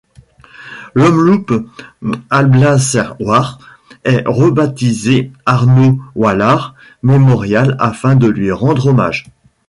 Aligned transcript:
L'Omloop 0.95 1.53
Alblasserwaard 2.31 3.59
est 4.03 4.23
rebaptisé 4.25 5.31
Arno 5.45 5.99
Wallaard 6.15 6.73
Memorial 7.03 7.75
afin 7.79 8.15
de 8.15 8.25
lui 8.27 8.51
rendre 8.51 8.87
hommage. 8.87 9.27